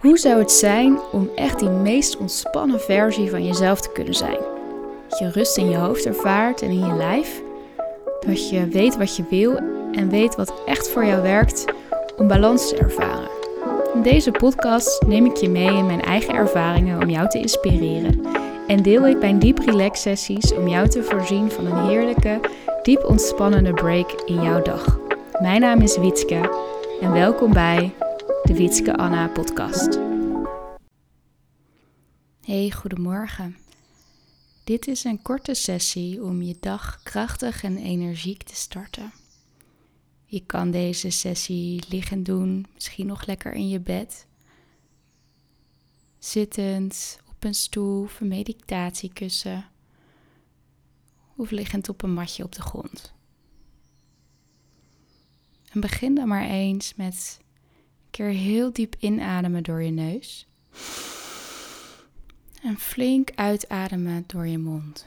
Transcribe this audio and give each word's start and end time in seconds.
Hoe 0.00 0.18
zou 0.18 0.38
het 0.38 0.52
zijn 0.52 0.98
om 1.12 1.30
echt 1.34 1.58
die 1.58 1.68
meest 1.68 2.16
ontspannen 2.16 2.80
versie 2.80 3.30
van 3.30 3.44
jezelf 3.44 3.80
te 3.80 3.92
kunnen 3.92 4.14
zijn? 4.14 4.38
Dat 5.08 5.18
je 5.18 5.30
rust 5.30 5.56
in 5.56 5.70
je 5.70 5.76
hoofd 5.76 6.06
ervaart 6.06 6.62
en 6.62 6.70
in 6.70 6.86
je 6.86 6.94
lijf. 6.94 7.42
Dat 8.26 8.50
je 8.50 8.68
weet 8.68 8.96
wat 8.96 9.16
je 9.16 9.24
wil 9.30 9.56
en 9.92 10.08
weet 10.08 10.34
wat 10.34 10.52
echt 10.66 10.88
voor 10.88 11.04
jou 11.04 11.22
werkt 11.22 11.64
om 12.16 12.28
balans 12.28 12.68
te 12.68 12.76
ervaren. 12.76 13.30
In 13.94 14.02
deze 14.02 14.30
podcast 14.30 15.02
neem 15.06 15.26
ik 15.26 15.36
je 15.36 15.48
mee 15.48 15.76
in 15.76 15.86
mijn 15.86 16.02
eigen 16.02 16.34
ervaringen 16.34 17.02
om 17.02 17.10
jou 17.10 17.28
te 17.28 17.38
inspireren. 17.38 18.20
En 18.66 18.82
deel 18.82 19.06
ik 19.06 19.18
mijn 19.18 19.38
diep 19.38 19.58
relax 19.58 20.02
sessies 20.02 20.54
om 20.54 20.68
jou 20.68 20.88
te 20.88 21.02
voorzien 21.02 21.50
van 21.50 21.66
een 21.66 21.88
heerlijke, 21.88 22.40
diep 22.82 23.04
ontspannende 23.04 23.72
break 23.72 24.12
in 24.24 24.42
jouw 24.42 24.62
dag. 24.62 24.98
Mijn 25.40 25.60
naam 25.60 25.80
is 25.80 25.96
Wietske 25.96 26.50
en 27.00 27.12
welkom 27.12 27.52
bij 27.52 27.92
de 28.50 28.56
Wietske 28.56 28.96
Anna 28.96 29.28
podcast. 29.28 29.98
Hey, 32.40 32.70
goedemorgen. 32.70 33.56
Dit 34.64 34.88
is 34.88 35.04
een 35.04 35.22
korte 35.22 35.54
sessie 35.54 36.22
om 36.22 36.42
je 36.42 36.56
dag 36.60 37.02
krachtig 37.02 37.62
en 37.62 37.76
energiek 37.76 38.42
te 38.42 38.54
starten. 38.54 39.12
Je 40.24 40.46
kan 40.46 40.70
deze 40.70 41.10
sessie 41.10 41.84
liggend 41.88 42.26
doen, 42.26 42.66
misschien 42.74 43.06
nog 43.06 43.26
lekker 43.26 43.52
in 43.52 43.68
je 43.68 43.80
bed. 43.80 44.26
Zittend 46.18 47.20
op 47.28 47.44
een 47.44 47.54
stoel 47.54 48.02
of 48.02 48.20
een 48.20 48.28
meditatiekussen. 48.28 49.64
Of 51.36 51.50
liggend 51.50 51.88
op 51.88 52.02
een 52.02 52.14
matje 52.14 52.44
op 52.44 52.54
de 52.54 52.62
grond. 52.62 53.14
En 55.72 55.80
begin 55.80 56.14
dan 56.14 56.28
maar 56.28 56.48
eens 56.48 56.94
met 56.94 57.40
heel 58.28 58.72
diep 58.72 58.94
inademen 58.98 59.62
door 59.62 59.82
je 59.82 59.90
neus. 59.90 60.48
En 62.62 62.78
flink 62.78 63.30
uitademen 63.34 64.24
door 64.26 64.46
je 64.46 64.58
mond. 64.58 65.06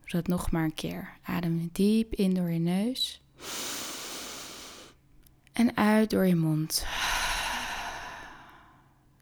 Doe 0.00 0.20
dat 0.20 0.26
nog 0.26 0.50
maar 0.50 0.64
een 0.64 0.74
keer. 0.74 1.16
Adem 1.22 1.68
diep 1.72 2.14
in 2.14 2.34
door 2.34 2.50
je 2.50 2.58
neus. 2.58 3.22
En 5.52 5.76
uit 5.76 6.10
door 6.10 6.26
je 6.26 6.36
mond. 6.36 6.86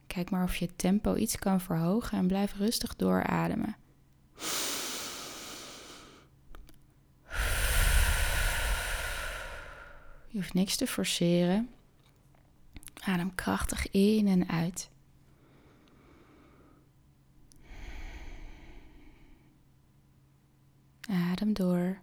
Kijk 0.07 0.31
maar 0.31 0.45
of 0.45 0.57
je 0.57 0.77
tempo 0.77 1.15
iets 1.15 1.39
kan 1.39 1.61
verhogen 1.61 2.19
en 2.19 2.27
blijf 2.27 2.55
rustig 2.55 2.97
doorademen. 2.97 3.77
Je 10.37 10.43
hoeft 10.43 10.55
niks 10.55 10.77
te 10.77 10.87
forceren. 10.87 11.71
Adem 12.95 13.35
krachtig 13.35 13.91
in 13.91 14.27
en 14.27 14.49
uit. 14.49 14.91
Adem 21.09 21.53
door. 21.53 21.99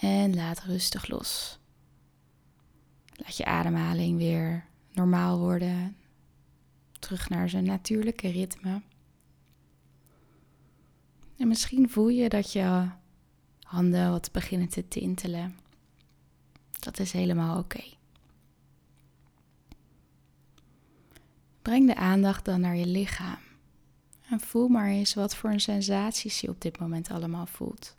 En 0.00 0.34
laat 0.34 0.62
rustig 0.62 1.08
los. 1.08 1.58
Laat 3.12 3.36
je 3.36 3.44
ademhaling 3.44 4.18
weer 4.18 4.66
normaal 4.92 5.38
worden. 5.38 5.96
Terug 6.98 7.28
naar 7.28 7.48
zijn 7.48 7.64
natuurlijke 7.64 8.28
ritme. 8.28 8.82
En 11.36 11.48
misschien 11.48 11.90
voel 11.90 12.08
je 12.08 12.28
dat 12.28 12.52
je 12.52 12.88
handen 13.66 14.10
wat 14.10 14.32
beginnen 14.32 14.68
te 14.68 14.88
tintelen. 14.88 15.58
Dat 16.78 16.98
is 16.98 17.12
helemaal 17.12 17.58
oké. 17.58 17.82
Breng 21.62 21.86
de 21.86 21.94
aandacht 21.94 22.44
dan 22.44 22.60
naar 22.60 22.76
je 22.76 22.86
lichaam. 22.86 23.38
En 24.28 24.40
voel 24.40 24.68
maar 24.68 24.88
eens 24.88 25.14
wat 25.14 25.36
voor 25.36 25.50
een 25.50 25.60
sensaties 25.60 26.40
je 26.40 26.48
op 26.48 26.60
dit 26.60 26.78
moment 26.78 27.10
allemaal 27.10 27.46
voelt. 27.46 27.96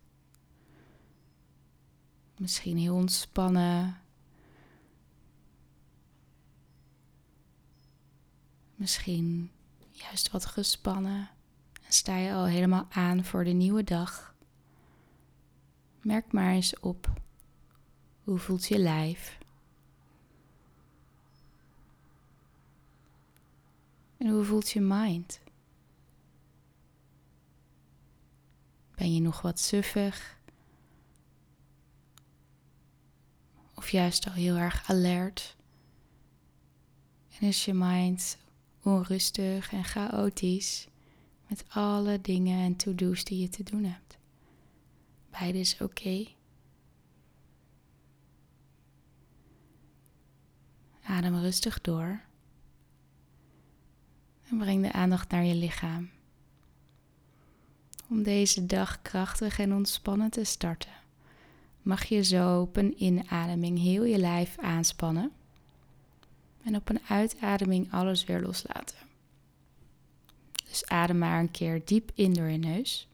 Misschien 2.38 2.78
heel 2.78 2.96
ontspannen. 2.96 3.98
Misschien 8.76 9.52
juist 9.92 10.32
wat 10.32 10.46
gespannen. 10.46 11.30
En 11.74 11.94
sta 11.94 12.18
je 12.18 12.34
al 12.34 12.46
helemaal 12.46 12.88
aan 12.90 13.24
voor 13.24 13.44
de 13.44 13.52
nieuwe 13.52 13.84
dag. 13.84 14.36
Merk 16.08 16.32
maar 16.32 16.52
eens 16.52 16.80
op. 16.80 17.14
Hoe 18.24 18.38
voelt 18.38 18.68
je 18.68 18.78
lijf? 18.78 19.38
En 24.18 24.30
hoe 24.30 24.44
voelt 24.44 24.70
je 24.70 24.82
mind? 24.82 25.40
Ben 28.96 29.14
je 29.14 29.22
nog 29.22 29.42
wat 29.42 29.60
suffig? 29.60 30.40
Of 33.76 33.90
juist 33.90 34.28
al 34.28 34.34
heel 34.34 34.56
erg 34.56 34.90
alert? 34.90 35.56
En 37.40 37.48
is 37.48 37.66
je 37.66 37.74
mind 37.74 38.38
onrustig 38.82 39.72
en 39.72 39.84
chaotisch 39.84 40.88
met 41.48 41.66
alle 41.70 42.22
dingen 42.22 42.60
en 42.60 42.76
to-do's 42.76 43.24
die 43.24 43.40
je 43.40 43.50
te 43.50 43.64
doen 43.64 43.84
hebt? 43.84 44.07
Beide 45.40 45.60
is 45.60 45.78
oké. 45.82 46.26
Adem 51.04 51.36
rustig 51.36 51.82
door. 51.82 52.22
En 54.50 54.58
breng 54.58 54.82
de 54.82 54.92
aandacht 54.92 55.32
naar 55.32 55.44
je 55.44 55.56
lichaam 55.56 56.10
om 58.10 58.24
deze 58.24 58.66
dag 58.66 59.02
krachtig 59.02 59.60
en 59.60 59.74
ontspannen 59.74 60.30
te 60.30 60.44
starten, 60.44 60.92
mag 61.82 62.04
je 62.04 62.24
zo 62.24 62.62
op 62.62 62.76
een 62.76 63.04
inademing 63.04 63.80
heel 63.80 64.04
je 64.04 64.18
lijf 64.18 64.58
aanspannen 64.58 65.32
en 66.64 66.76
op 66.76 66.90
een 66.90 67.02
uitademing 67.08 67.94
alles 67.94 68.24
weer 68.24 68.42
loslaten. 68.42 68.98
Dus 70.70 70.86
adem 70.86 71.18
maar 71.18 71.40
een 71.40 71.52
keer 71.52 71.82
diep 71.86 72.12
in 72.14 72.34
door 72.34 72.48
je 72.48 72.58
neus. 72.58 73.08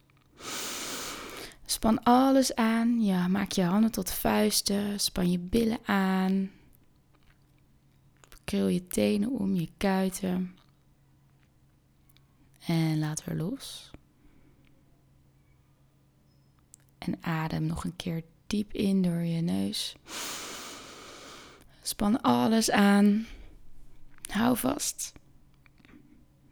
Span 1.74 2.04
alles 2.04 2.56
aan. 2.56 3.02
Ja, 3.02 3.28
maak 3.28 3.52
je 3.52 3.64
handen 3.64 3.92
tot 3.92 4.12
vuisten. 4.12 5.00
Span 5.00 5.32
je 5.32 5.40
billen 5.40 5.80
aan. 5.86 6.52
Krul 8.44 8.68
je 8.68 8.88
tenen 8.88 9.30
om 9.30 9.54
je 9.56 9.70
kuiten. 9.78 10.56
En 12.66 13.00
laat 13.00 13.24
weer 13.24 13.36
los. 13.36 13.92
En 16.98 17.24
adem 17.24 17.66
nog 17.66 17.84
een 17.84 17.96
keer 17.96 18.24
diep 18.48 18.74
in 18.74 19.02
door 19.02 19.22
je 19.22 19.42
neus. 19.42 19.96
Span 21.82 22.22
alles 22.22 22.72
aan. 22.72 23.26
Hou 24.30 24.58
vast. 24.58 25.14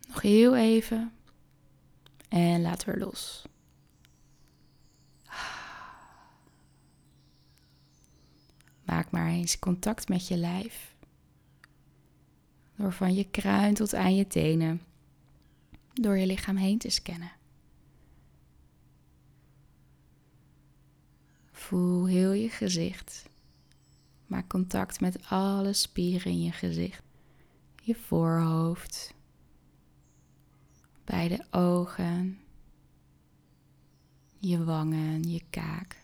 Nog 0.08 0.22
heel 0.22 0.56
even. 0.56 1.14
En 2.30 2.62
laat 2.62 2.84
weer 2.84 2.98
los. 2.98 3.46
Maak 8.84 9.12
maar 9.12 9.28
eens 9.28 9.60
contact 9.60 10.10
met 10.10 10.28
je 10.28 10.38
lijf. 10.38 10.96
Door 12.76 12.94
van 12.94 13.14
je 13.14 13.24
kruin 13.24 13.74
tot 13.74 13.96
aan 13.96 14.16
je 14.16 14.28
tenen. 14.28 14.82
Door 15.94 16.18
je 16.18 16.26
lichaam 16.26 16.56
heen 16.56 16.78
te 16.78 16.90
scannen. 16.90 17.32
Voel 21.52 22.06
heel 22.06 22.32
je 22.32 22.50
gezicht. 22.50 23.30
Maak 24.26 24.48
contact 24.48 25.00
met 25.00 25.30
alle 25.30 25.74
spieren 25.74 26.32
in 26.32 26.44
je 26.44 26.52
gezicht. 26.52 27.04
Je 27.84 27.96
voorhoofd. 27.96 29.14
Beide 31.04 31.46
ogen. 31.50 32.40
Je 34.38 34.64
wangen, 34.64 35.30
je 35.30 35.42
kaak. 35.50 36.01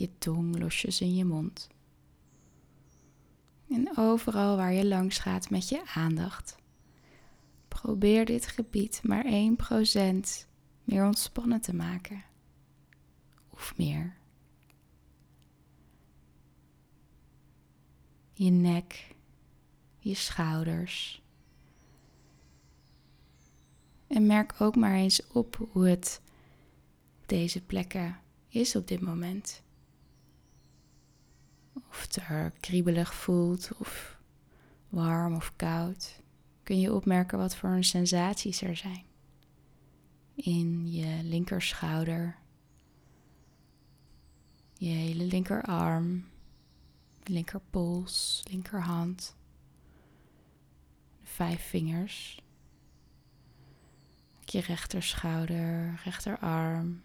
Je 0.00 0.18
tong 0.18 0.58
losjes 0.58 1.00
in 1.00 1.14
je 1.14 1.24
mond. 1.24 1.68
En 3.70 3.96
overal 3.96 4.56
waar 4.56 4.72
je 4.72 4.86
langs 4.86 5.18
gaat 5.18 5.50
met 5.50 5.68
je 5.68 5.82
aandacht. 5.94 6.56
Probeer 7.68 8.24
dit 8.24 8.46
gebied 8.46 9.00
maar 9.02 9.24
1% 9.24 10.46
meer 10.84 11.04
ontspannen 11.04 11.60
te 11.60 11.74
maken 11.74 12.24
of 13.50 13.76
meer. 13.76 14.16
Je 18.32 18.50
nek, 18.50 19.14
je 19.98 20.14
schouders. 20.14 21.22
En 24.06 24.26
merk 24.26 24.54
ook 24.60 24.76
maar 24.76 24.94
eens 24.94 25.26
op 25.26 25.68
hoe 25.72 25.88
het 25.88 26.20
deze 27.26 27.60
plekken 27.60 28.20
is 28.48 28.76
op 28.76 28.88
dit 28.88 29.00
moment. 29.00 29.62
Het 31.98 32.16
er 32.28 32.52
kriebelig 32.60 33.14
voelt 33.14 33.70
of 33.78 34.18
warm 34.88 35.34
of 35.34 35.52
koud, 35.56 36.20
kun 36.62 36.80
je 36.80 36.94
opmerken 36.94 37.38
wat 37.38 37.56
voor 37.56 37.84
sensaties 37.84 38.62
er 38.62 38.76
zijn. 38.76 39.04
In 40.34 40.92
je 40.92 41.22
linkerschouder, 41.22 42.36
je 44.72 44.88
hele 44.88 45.24
linkerarm, 45.24 46.24
linkerpols, 47.24 48.42
linkerhand, 48.50 49.36
vijf 51.22 51.68
vingers, 51.68 52.42
je 54.44 54.60
rechterschouder, 54.60 56.00
rechterarm, 56.04 57.02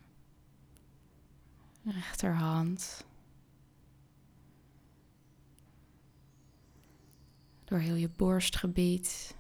rechterhand. 1.83 3.05
Door 7.65 7.79
heel 7.79 7.95
je 7.95 8.09
borstgebied, 8.09 9.35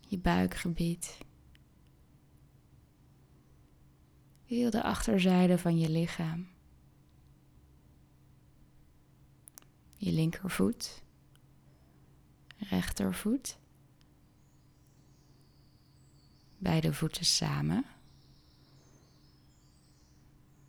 je 0.00 0.18
buikgebied. 0.18 1.18
Heel 4.44 4.70
de 4.70 4.82
achterzijde 4.82 5.58
van 5.58 5.78
je 5.78 5.88
lichaam. 5.88 6.48
Je 9.96 10.12
linkervoet, 10.12 11.02
rechtervoet. 12.56 13.58
Beide 16.58 16.92
voeten 16.92 17.24
samen. 17.24 17.84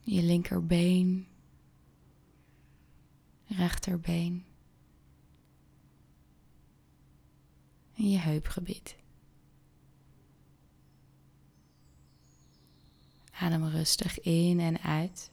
Je 0.02 0.24
linkerbeen, 0.24 1.28
rechterbeen. 3.46 4.49
En 8.00 8.10
je 8.10 8.18
heupgebied. 8.18 8.96
Adem 13.32 13.66
rustig 13.66 14.20
in 14.20 14.60
en 14.60 14.82
uit. 14.82 15.32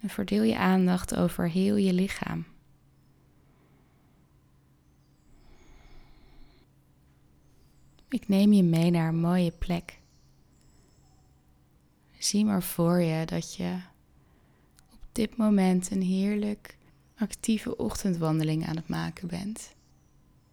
En 0.00 0.08
verdeel 0.08 0.42
je 0.42 0.58
aandacht 0.58 1.16
over 1.16 1.50
heel 1.50 1.76
je 1.76 1.92
lichaam. 1.92 2.46
Ik 8.08 8.28
neem 8.28 8.52
je 8.52 8.62
mee 8.62 8.90
naar 8.90 9.08
een 9.08 9.20
mooie 9.20 9.52
plek. 9.52 10.00
Zie 12.18 12.44
maar 12.44 12.62
voor 12.62 13.00
je 13.00 13.26
dat 13.26 13.54
je 13.54 13.80
op 14.92 15.00
dit 15.12 15.36
moment 15.36 15.90
een 15.90 16.02
heerlijk 16.02 16.77
actieve 17.18 17.76
ochtendwandeling 17.76 18.66
aan 18.66 18.76
het 18.76 18.88
maken 18.88 19.28
bent. 19.28 19.74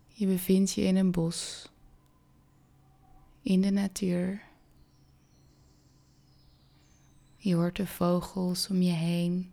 Je 0.07 0.25
bevindt 0.25 0.71
je 0.71 0.81
in 0.81 0.95
een 0.95 1.11
bos, 1.11 1.69
in 3.41 3.61
de 3.61 3.69
natuur. 3.69 4.41
Je 7.37 7.55
hoort 7.55 7.75
de 7.75 7.87
vogels 7.87 8.67
om 8.67 8.81
je 8.81 8.91
heen. 8.91 9.51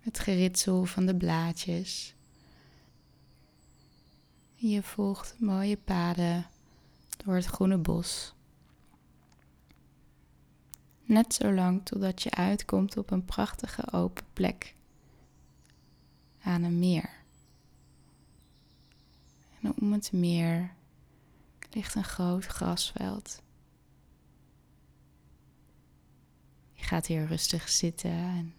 Het 0.00 0.18
geritsel 0.18 0.84
van 0.84 1.06
de 1.06 1.16
blaadjes. 1.16 2.14
Je 4.54 4.82
volgt 4.82 5.34
mooie 5.38 5.76
paden 5.76 6.46
door 7.24 7.34
het 7.34 7.46
groene 7.46 7.78
bos. 7.78 8.34
Net 11.12 11.34
zo 11.34 11.52
lang 11.52 11.84
totdat 11.84 12.22
je 12.22 12.30
uitkomt 12.30 12.96
op 12.96 13.10
een 13.10 13.24
prachtige 13.24 13.92
open 13.92 14.24
plek 14.32 14.74
aan 16.42 16.62
een 16.62 16.78
meer. 16.78 17.10
En 19.60 19.74
om 19.80 19.92
het 19.92 20.12
meer 20.12 20.74
ligt 21.70 21.94
een 21.94 22.04
groot 22.04 22.44
grasveld. 22.46 23.42
Je 26.72 26.82
gaat 26.84 27.06
hier 27.06 27.26
rustig 27.26 27.68
zitten 27.68 28.10
en 28.10 28.54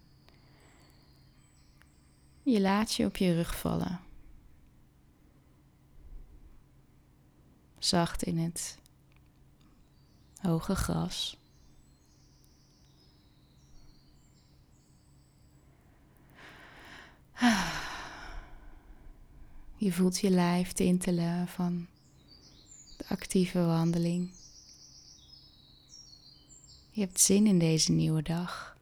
je 2.44 2.62
laat 2.62 2.94
je 2.94 3.06
op 3.06 3.18
je 3.18 3.34
rug 3.34 3.60
vallen. 3.60 4.00
Zacht 7.78 8.24
in 8.24 8.38
het 8.38 8.78
hoge 10.42 10.76
gras. 10.76 11.42
Je 19.75 19.94
voelt 19.94 20.19
je 20.19 20.30
lijf 20.30 20.72
tintelen 20.72 21.48
van 21.48 21.88
de 22.98 23.06
actieve 23.07 23.66
wandeling. 23.66 24.31
Je 26.92 27.01
hebt 27.01 27.19
zin 27.19 27.48
in 27.48 27.60
deze 27.60 27.92
nieuwe 27.92 28.22
dag. 28.22 28.78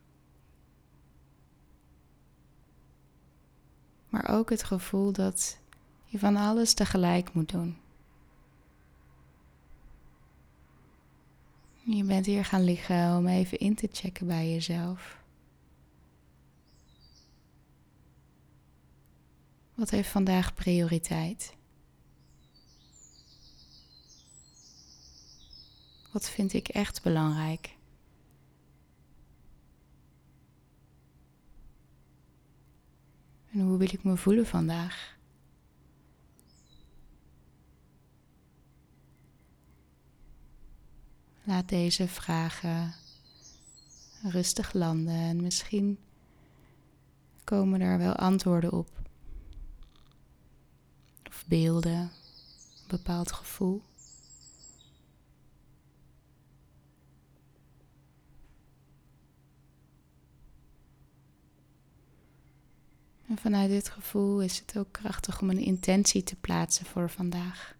Maar 4.10 4.30
ook 4.30 4.50
het 4.50 4.63
gevoel 4.63 5.12
dat 5.12 5.58
je 6.06 6.19
van 6.19 6.36
alles 6.36 6.74
tegelijk 6.74 7.34
moet 7.34 7.50
doen. 7.50 7.78
Je 11.84 12.04
bent 12.04 12.25
hier 12.25 12.46
gaan 12.46 12.63
liggen 12.63 13.18
om 13.18 13.28
even 13.28 13.60
in 13.60 13.75
te 13.75 13.90
checken 13.92 14.28
bij 14.28 14.52
jezelf. 14.52 15.21
Wat 19.81 19.89
heeft 19.89 20.10
vandaag 20.10 20.54
prioriteit? 20.54 21.56
Wat 26.12 26.30
vind 26.30 26.54
ik 26.54 26.68
echt 26.68 27.04
belangrijk? 27.04 27.78
En 33.51 33.60
hoe 33.60 33.78
wil 33.78 33.94
ik 33.94 34.04
me 34.04 34.18
voelen 34.18 34.45
vandaag? 34.45 35.18
Laat 41.44 41.69
deze 41.69 42.07
vragen 42.07 42.94
rustig 44.24 44.74
landen 44.74 45.15
en 45.15 45.41
misschien 45.41 45.98
komen 47.44 47.82
er 47.82 47.98
wel 47.98 48.15
antwoorden 48.15 48.72
op 48.72 49.00
beelden, 51.45 52.00
een 52.00 52.88
bepaald 52.88 53.31
gevoel. 53.31 53.81
En 63.27 63.38
vanuit 63.38 63.69
dit 63.69 63.89
gevoel 63.89 64.41
is 64.41 64.60
het 64.60 64.77
ook 64.77 64.91
krachtig 64.91 65.41
om 65.41 65.50
een 65.50 65.60
intentie 65.60 66.24
te 66.24 66.36
plaatsen 66.36 66.86
voor 66.86 67.10
vandaag. 67.10 67.75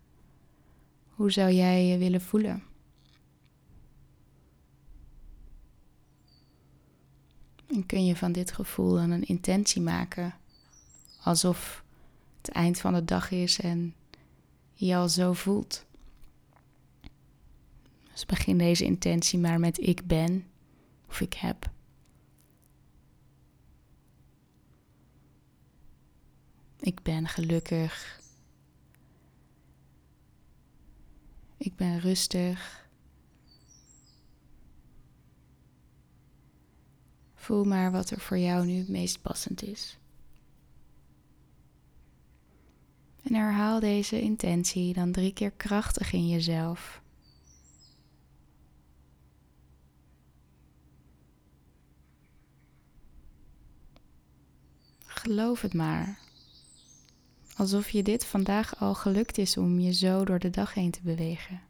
Hoe 1.10 1.32
zou 1.32 1.52
jij 1.52 1.86
je 1.86 1.98
willen 1.98 2.22
voelen? 2.22 2.64
En 7.68 7.86
kun 7.86 8.06
je 8.06 8.16
van 8.16 8.32
dit 8.32 8.52
gevoel 8.52 8.94
dan 8.94 9.12
een 9.12 9.26
intentie 9.26 9.82
maken, 9.82 10.34
alsof 11.24 11.84
het 12.42 12.50
eind 12.50 12.80
van 12.80 12.94
de 12.94 13.06
dag 13.06 13.32
is 13.32 13.60
en 13.60 13.96
je 14.74 14.96
al 14.96 15.10
zo 15.10 15.34
voelt. 15.34 15.86
Dus 18.12 18.26
begin 18.26 18.58
deze 18.58 18.86
intentie 18.86 19.40
maar 19.40 19.60
met 19.60 19.80
ik 19.80 20.08
ben 20.08 20.48
of 21.08 21.22
ik 21.22 21.34
heb. 21.34 21.70
Ik 26.80 27.02
ben 27.04 27.28
gelukkig. 27.28 28.20
Ik 31.58 31.76
ben 31.76 32.00
rustig. 32.00 32.90
Voel 37.36 37.64
maar 37.64 37.92
wat 37.92 38.10
er 38.10 38.20
voor 38.20 38.38
jou 38.38 38.66
nu 38.66 38.78
het 38.78 38.90
meest 38.90 39.22
passend 39.22 39.64
is. 39.64 39.98
En 43.32 43.38
herhaal 43.38 43.80
deze 43.80 44.22
intentie 44.22 44.94
dan 44.94 45.12
drie 45.12 45.34
keer 45.34 45.52
krachtig 45.52 46.14
in 46.14 46.28
jezelf. 46.28 47.02
Geloof 55.06 55.62
het 55.62 55.74
maar. 55.74 56.20
Alsof 57.56 57.90
je 57.90 58.04
dit 58.04 58.26
vandaag 58.26 58.80
al 58.80 58.96
gelukt 58.96 59.38
is 59.38 59.58
om 59.58 59.80
je 59.80 59.94
zo 59.94 60.26
door 60.26 60.40
de 60.40 60.50
dag 60.50 60.74
heen 60.74 60.92
te 60.92 61.02
bewegen. 61.02 61.62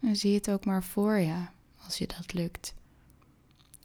En 0.00 0.16
zie 0.16 0.34
het 0.34 0.50
ook 0.50 0.64
maar 0.64 0.84
voor 0.84 1.18
je, 1.18 1.46
als 1.84 1.98
je 1.98 2.06
dat 2.06 2.32
lukt. 2.32 2.74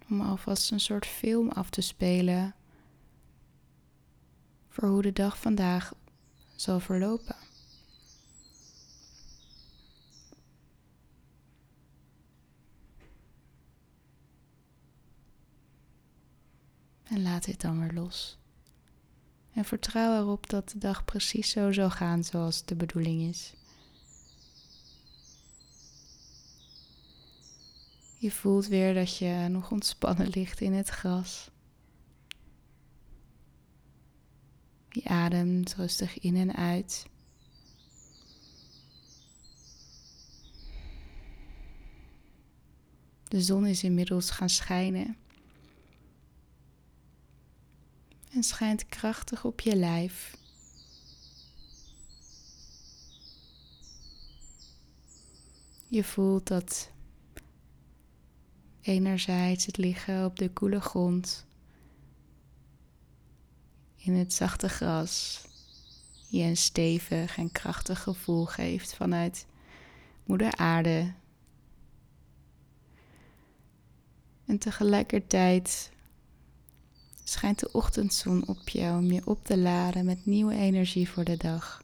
Om 0.09 0.21
alvast 0.21 0.71
een 0.71 0.79
soort 0.79 1.05
film 1.05 1.49
af 1.49 1.69
te 1.69 1.81
spelen 1.81 2.55
voor 4.73 4.89
hoe 4.89 5.01
de 5.01 5.13
dag 5.13 5.37
vandaag 5.37 5.93
zal 6.55 6.79
verlopen. 6.79 7.35
En 17.03 17.21
laat 17.21 17.45
dit 17.45 17.61
dan 17.61 17.79
weer 17.79 17.93
los. 17.93 18.37
En 19.51 19.65
vertrouw 19.65 20.21
erop 20.21 20.49
dat 20.49 20.69
de 20.69 20.77
dag 20.77 21.05
precies 21.05 21.49
zo 21.49 21.71
zal 21.71 21.89
gaan 21.89 22.23
zoals 22.23 22.65
de 22.65 22.75
bedoeling 22.75 23.21
is. 23.21 23.53
Je 28.17 28.31
voelt 28.31 28.67
weer 28.67 28.93
dat 28.93 29.17
je 29.17 29.47
nog 29.49 29.71
ontspannen 29.71 30.27
ligt 30.27 30.61
in 30.61 30.73
het 30.73 30.89
gras. 30.89 31.51
Je 34.93 35.03
ademt 35.03 35.75
rustig 35.75 36.19
in 36.19 36.35
en 36.35 36.55
uit. 36.55 37.05
De 43.27 43.41
zon 43.41 43.65
is 43.65 43.83
inmiddels 43.83 44.29
gaan 44.29 44.49
schijnen. 44.49 45.17
En 48.31 48.43
schijnt 48.43 48.85
krachtig 48.85 49.45
op 49.45 49.59
je 49.59 49.75
lijf. 49.75 50.37
Je 55.87 56.03
voelt 56.03 56.47
dat 56.47 56.91
enerzijds 58.81 59.65
het 59.65 59.77
liggen 59.77 60.25
op 60.25 60.39
de 60.39 60.49
koele 60.49 60.81
grond 60.81 61.45
in 64.03 64.13
het 64.13 64.33
zachte 64.33 64.69
gras 64.69 65.41
je 66.27 66.43
een 66.43 66.57
stevig 66.57 67.37
en 67.37 67.51
krachtig 67.51 68.01
gevoel 68.01 68.45
geeft 68.45 68.95
vanuit 68.95 69.45
Moeder 70.25 70.55
Aarde. 70.55 71.13
En 74.45 74.57
tegelijkertijd 74.57 75.91
schijnt 77.23 77.59
de 77.59 77.71
ochtendzon 77.71 78.47
op 78.47 78.69
jou 78.69 78.97
om 78.97 79.11
je 79.11 79.21
op 79.25 79.45
te 79.45 79.57
laden 79.57 80.05
met 80.05 80.25
nieuwe 80.25 80.55
energie 80.55 81.09
voor 81.09 81.23
de 81.23 81.37
dag. 81.37 81.83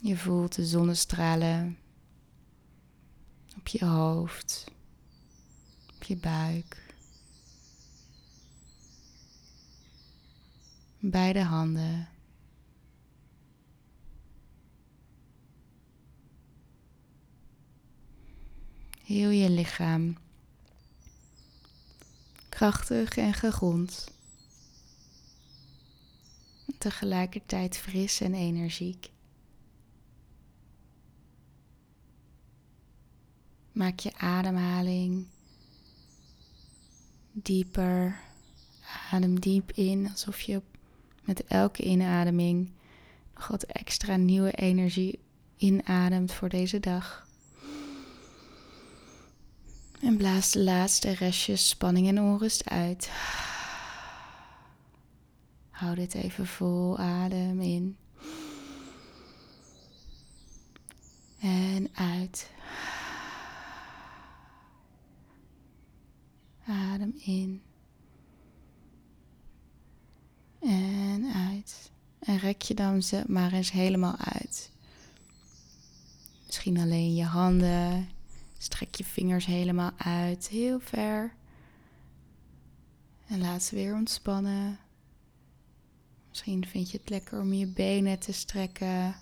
Je 0.00 0.16
voelt 0.16 0.54
de 0.54 0.66
zonnestralen 0.66 1.78
op 3.56 3.66
je 3.66 3.84
hoofd, 3.84 4.74
je 6.06 6.16
buik, 6.16 6.94
beide 10.98 11.42
handen. 11.42 12.08
Heel 19.02 19.30
je 19.30 19.50
lichaam. 19.50 20.16
Krachtig 22.48 23.16
en 23.16 23.34
gegrond. 23.34 24.10
Tegelijkertijd 26.78 27.76
fris 27.76 28.20
en 28.20 28.34
energiek. 28.34 29.10
Maak 33.72 33.98
je 33.98 34.16
ademhaling 34.16 35.26
dieper. 37.42 38.20
Adem 39.10 39.40
diep 39.40 39.72
in, 39.72 40.08
alsof 40.10 40.40
je 40.40 40.62
met 41.24 41.44
elke 41.44 41.82
inademing 41.82 42.70
nog 43.34 43.48
wat 43.48 43.62
extra 43.62 44.16
nieuwe 44.16 44.52
energie 44.52 45.18
inademt 45.56 46.32
voor 46.32 46.48
deze 46.48 46.80
dag. 46.80 47.26
En 50.00 50.16
blaas 50.16 50.50
de 50.50 50.62
laatste 50.62 51.10
restjes 51.10 51.68
spanning 51.68 52.08
en 52.08 52.20
onrust 52.20 52.68
uit. 52.68 53.10
Hou 55.70 55.94
dit 55.94 56.14
even 56.14 56.46
vol. 56.46 56.98
Adem 56.98 57.60
in. 57.60 57.96
En 61.40 61.88
uit. 61.94 62.50
Adem 66.66 67.14
in. 67.16 67.62
En 70.60 71.32
uit. 71.34 71.90
En 72.18 72.38
rek 72.38 72.62
je 72.62 72.74
dan 72.74 73.02
ze 73.02 73.24
maar 73.26 73.52
eens 73.52 73.72
helemaal 73.72 74.16
uit. 74.16 74.70
Misschien 76.46 76.78
alleen 76.78 77.14
je 77.14 77.24
handen. 77.24 78.08
Strek 78.58 78.94
je 78.94 79.04
vingers 79.04 79.46
helemaal 79.46 79.92
uit, 79.96 80.48
heel 80.48 80.80
ver. 80.80 81.34
En 83.26 83.40
laat 83.40 83.62
ze 83.62 83.74
weer 83.74 83.94
ontspannen. 83.94 84.78
Misschien 86.28 86.66
vind 86.66 86.90
je 86.90 86.98
het 86.98 87.10
lekker 87.10 87.40
om 87.40 87.52
je 87.52 87.66
benen 87.66 88.18
te 88.18 88.32
strekken. 88.32 89.14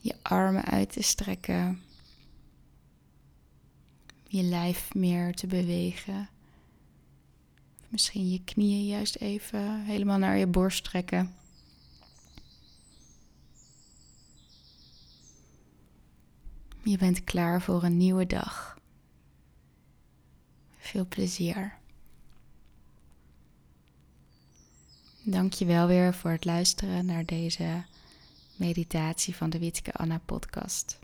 Je 0.00 0.14
armen 0.22 0.64
uit 0.64 0.92
te 0.92 1.02
strekken 1.02 1.82
je 4.32 4.42
lijf 4.42 4.94
meer 4.94 5.34
te 5.34 5.46
bewegen. 5.46 6.28
Misschien 7.88 8.30
je 8.30 8.44
knieën 8.44 8.86
juist 8.86 9.16
even 9.16 9.84
helemaal 9.84 10.18
naar 10.18 10.36
je 10.36 10.46
borst 10.46 10.84
trekken. 10.84 11.34
Je 16.82 16.98
bent 16.98 17.24
klaar 17.24 17.62
voor 17.62 17.82
een 17.82 17.96
nieuwe 17.96 18.26
dag. 18.26 18.78
Veel 20.78 21.06
plezier. 21.06 21.78
Dank 25.22 25.52
je 25.52 25.64
wel 25.64 25.86
weer 25.86 26.14
voor 26.14 26.30
het 26.30 26.44
luisteren 26.44 27.06
naar 27.06 27.24
deze 27.24 27.84
meditatie 28.56 29.36
van 29.36 29.50
de 29.50 29.58
Witke 29.58 29.92
Anna 29.92 30.18
podcast. 30.18 31.01